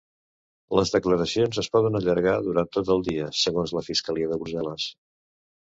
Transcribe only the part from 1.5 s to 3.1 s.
es poden allargar durant tot el